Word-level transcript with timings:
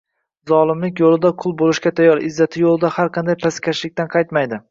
Zolimlik 0.51 1.01
yo’lida 1.01 1.31
qul 1.43 1.53
bo’lishga 1.59 1.91
tayyor, 2.01 2.23
izzati 2.29 2.63
yo’lida 2.65 2.91
har 2.97 3.11
qanday 3.19 3.39
pastkashlikdan 3.45 4.13
qaytmaydi. 4.17 4.59